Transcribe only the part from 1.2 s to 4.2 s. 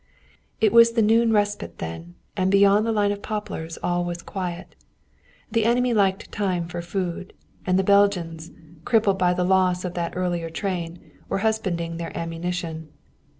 respite then, and beyond the line of poplars all